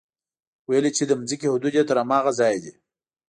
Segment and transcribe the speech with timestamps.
[0.67, 2.73] ويل يې چې د ځمکې حدود يې تر هماغه ځايه دي.